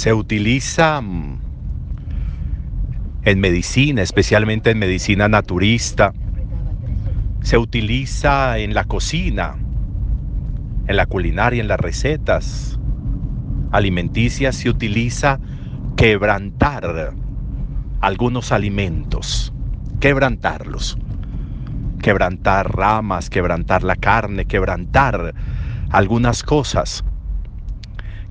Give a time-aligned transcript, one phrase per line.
[0.00, 1.38] se utiliza mm,
[3.24, 6.14] en medicina, especialmente en medicina naturista,
[7.42, 9.56] se utiliza en la cocina,
[10.86, 12.78] en la culinaria, en las recetas
[13.72, 15.38] alimenticias, se utiliza
[15.98, 17.12] quebrantar
[18.00, 19.52] algunos alimentos,
[20.00, 20.96] quebrantarlos,
[22.00, 25.34] quebrantar ramas, quebrantar la carne, quebrantar
[25.90, 27.04] algunas cosas.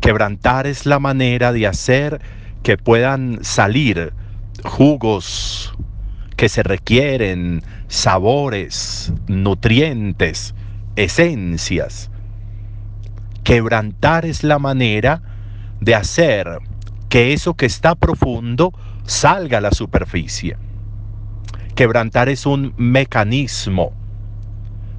[0.00, 2.20] Quebrantar es la manera de hacer
[2.62, 4.12] que puedan salir
[4.64, 5.74] jugos
[6.36, 10.54] que se requieren, sabores, nutrientes,
[10.94, 12.10] esencias.
[13.42, 15.20] Quebrantar es la manera
[15.80, 16.58] de hacer
[17.08, 18.72] que eso que está profundo
[19.04, 20.56] salga a la superficie.
[21.74, 23.92] Quebrantar es un mecanismo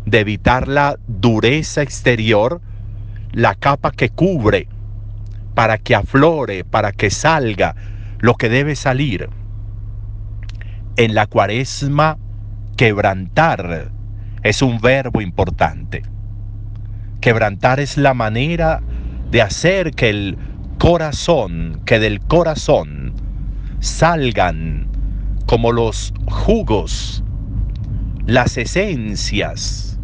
[0.06, 2.60] de evitar la dureza exterior,
[3.32, 4.68] la capa que cubre
[5.60, 7.76] para que aflore, para que salga
[8.20, 9.30] lo que debe salir.
[10.96, 12.18] En la cuaresma,
[12.78, 13.92] quebrantar
[14.42, 16.04] es un verbo importante.
[17.20, 18.82] Quebrantar es la manera
[19.32, 20.38] de hacer que el
[20.78, 23.12] corazón, que del corazón
[23.82, 24.88] salgan
[25.46, 27.22] como los jugos,
[28.26, 30.00] las esencias,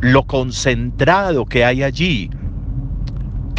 [0.00, 2.30] lo concentrado que hay allí,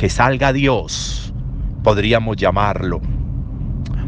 [0.03, 1.33] que salga Dios,
[1.81, 2.99] podríamos llamarlo.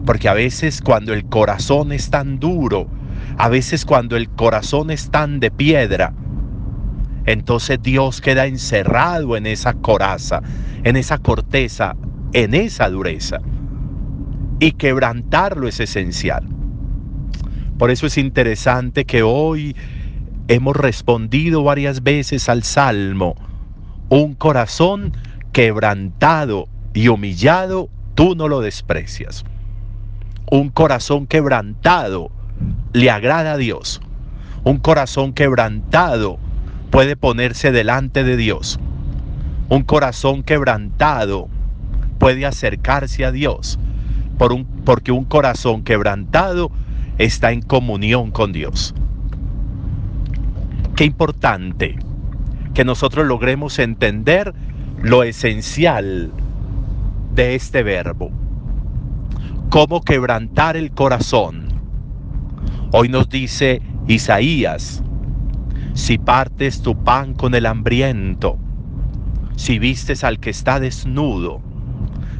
[0.06, 2.90] Porque a veces cuando el corazón es tan duro,
[3.38, 6.12] a veces cuando el corazón es tan de piedra,
[7.25, 10.42] entonces Dios queda encerrado en esa coraza,
[10.84, 11.96] en esa corteza,
[12.34, 13.40] en esa dureza.
[14.59, 16.46] Y quebrantarlo es esencial.
[17.78, 19.78] Por eso es interesante que hoy
[20.50, 23.36] hemos respondido varias veces al Salmo,
[24.09, 25.14] un corazón
[25.56, 29.46] quebrantado y humillado, tú no lo desprecias.
[30.52, 32.30] Un corazón quebrantado
[32.92, 34.02] le agrada a Dios.
[34.66, 36.40] Un corazón quebrantado
[36.92, 38.82] puede ponerse delante de Dios.
[39.70, 41.48] Un corazón quebrantado
[42.20, 43.80] puede acercarse a Dios
[44.38, 46.70] por un, porque un corazón quebrantado
[47.18, 48.94] está en comunión con Dios.
[50.98, 51.98] Qué importante
[52.74, 54.54] que nosotros logremos entender
[55.06, 56.32] lo esencial
[57.36, 58.32] de este verbo.
[59.70, 61.68] Cómo quebrantar el corazón.
[62.92, 65.04] Hoy nos dice Isaías
[65.94, 68.58] si partes tu pan con el hambriento,
[69.56, 71.62] si vistes al que está desnudo,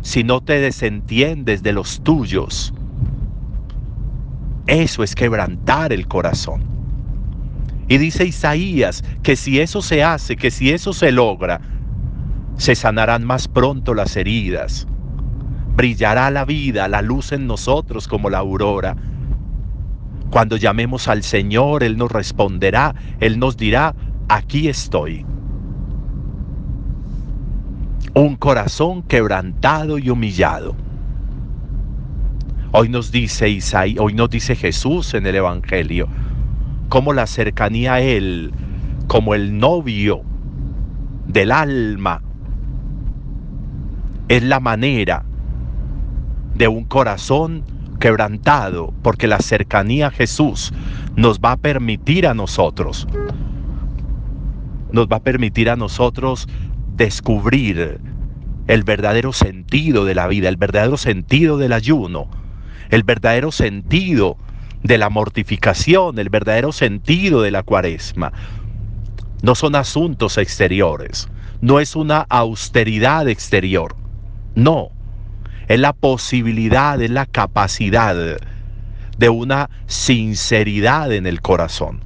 [0.02, 2.74] si no te desentiendes de los tuyos.
[4.66, 6.64] Eso es quebrantar el corazón.
[7.88, 11.62] Y dice Isaías que si eso se hace, que si eso se logra,
[12.58, 14.88] se sanarán más pronto las heridas.
[15.76, 18.96] Brillará la vida, la luz en nosotros como la aurora
[20.36, 23.96] cuando llamemos al Señor, Él nos responderá, Él nos dirá,
[24.28, 25.26] aquí estoy.
[28.14, 30.76] Un corazón quebrantado y humillado.
[32.74, 36.10] Hoy nos dice Isaí, hoy nos dice Jesús en el Evangelio,
[36.90, 38.52] como la cercanía a Él,
[39.08, 40.22] como el novio
[41.28, 42.22] del alma,
[44.28, 45.24] es la manera
[46.56, 47.64] de un corazón
[48.00, 50.74] quebrantado, porque la cercanía a Jesús
[51.16, 53.08] nos va a permitir a nosotros,
[54.92, 56.48] nos va a permitir a nosotros
[56.96, 58.00] descubrir
[58.68, 62.28] el verdadero sentido de la vida, el verdadero sentido del ayuno,
[62.90, 64.38] el verdadero sentido
[64.84, 68.32] de la mortificación, el verdadero sentido de la cuaresma.
[69.42, 71.30] No son asuntos exteriores,
[71.62, 73.96] no es una austeridad exterior,
[74.56, 74.90] no,
[75.68, 78.16] es la posibilidad, es la capacidad
[79.18, 82.02] de una sinceridad en el corazón.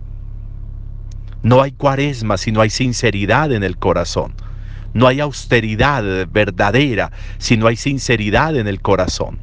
[1.41, 4.33] No hay cuaresma si no hay sinceridad en el corazón.
[4.93, 9.39] No hay austeridad verdadera si no hay sinceridad en el corazón.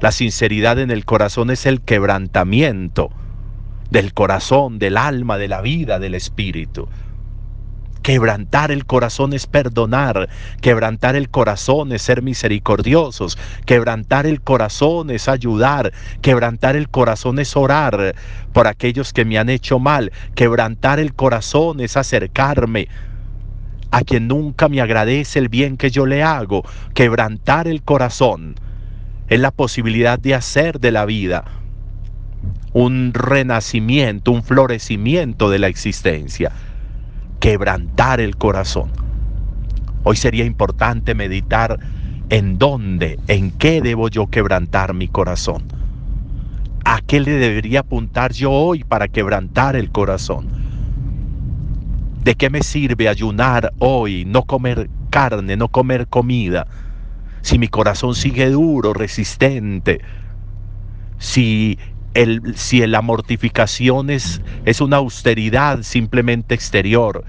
[0.00, 3.10] La sinceridad en el corazón es el quebrantamiento
[3.90, 6.88] del corazón, del alma, de la vida, del espíritu.
[8.02, 10.28] Quebrantar el corazón es perdonar,
[10.60, 17.56] quebrantar el corazón es ser misericordiosos, quebrantar el corazón es ayudar, quebrantar el corazón es
[17.56, 18.16] orar
[18.52, 22.88] por aquellos que me han hecho mal, quebrantar el corazón es acercarme
[23.92, 26.64] a quien nunca me agradece el bien que yo le hago,
[26.94, 28.56] quebrantar el corazón
[29.28, 31.44] es la posibilidad de hacer de la vida
[32.72, 36.50] un renacimiento, un florecimiento de la existencia
[37.42, 38.92] quebrantar el corazón.
[40.04, 41.76] Hoy sería importante meditar
[42.30, 43.18] ¿En dónde?
[43.26, 45.64] ¿En qué debo yo quebrantar mi corazón?
[46.84, 50.46] ¿A qué le debería apuntar yo hoy para quebrantar el corazón?
[52.22, 56.68] ¿De qué me sirve ayunar hoy, no comer carne, no comer comida?
[57.40, 60.00] Si mi corazón sigue duro, resistente,
[61.18, 61.76] si,
[62.14, 67.24] el, si la mortificación es, es una austeridad simplemente exterior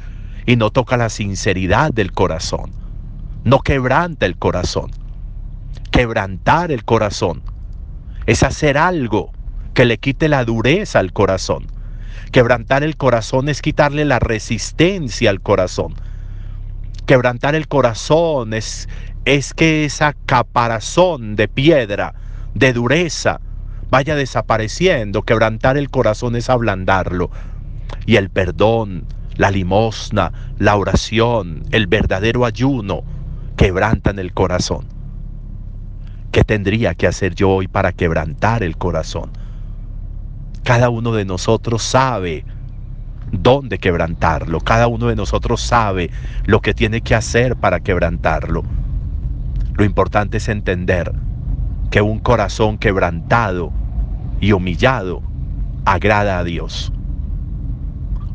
[0.46, 2.72] y no toca la sinceridad del corazón,
[3.44, 4.92] no quebranta el corazón.
[5.92, 7.44] Quebrantar el corazón
[8.26, 9.32] es hacer algo
[9.74, 11.68] que le quite la dureza al corazón
[12.34, 15.94] Quebrantar el corazón es quitarle la resistencia al corazón.
[17.06, 18.90] Quebrantar el corazón es,
[19.24, 22.16] es que esa caparazón de piedra,
[22.56, 23.40] de dureza,
[23.94, 25.22] vaya desapareciendo.
[25.22, 27.30] Quebrantar el corazón es ablandarlo.
[28.08, 29.06] Y el perdón,
[29.38, 33.04] la limosna, la oración, el verdadero ayuno,
[33.56, 34.88] quebrantan el corazón.
[36.32, 39.30] ¿Qué tendría que hacer yo hoy para quebrantar el corazón?
[40.64, 42.46] Cada uno de nosotros sabe
[43.32, 44.60] dónde quebrantarlo.
[44.60, 46.10] Cada uno de nosotros sabe
[46.46, 48.64] lo que tiene que hacer para quebrantarlo.
[49.76, 51.14] Lo importante es entender
[51.92, 53.72] que un corazón quebrantado
[54.44, 55.22] y humillado
[55.86, 56.92] agrada a Dios.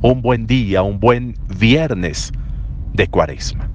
[0.01, 2.33] Un buen día, un buen viernes
[2.95, 3.69] de cuaresma.